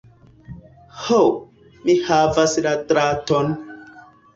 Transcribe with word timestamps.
Ho, 1.01 1.21
mi 1.85 1.97
havas 2.11 2.59
la 2.67 2.77
draton! 2.93 3.59